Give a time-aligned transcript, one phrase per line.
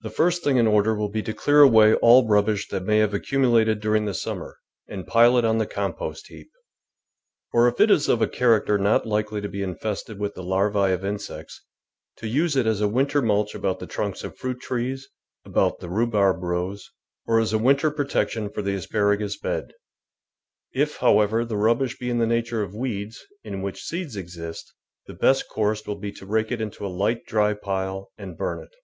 [0.00, 3.14] The first thing in order will be to clear away all rubbish that may have
[3.14, 6.50] accumulated during the summer, and pile it on the compost heap,
[7.52, 10.92] or if it is of a character not likely to be infested with the larvi
[10.92, 11.62] of insects,
[12.16, 15.10] to use it as a winter mulch about the trunks of fruit trees,
[15.44, 16.90] about the rhubarb rows,
[17.24, 19.74] or as a winter protection for the asparagus bed.
[20.72, 24.74] If, however, the rubbish be in the nature of weeds, in which seeds exist,
[25.06, 28.58] the best course will be to rake it into a light, dry pile and burn
[28.60, 28.74] it.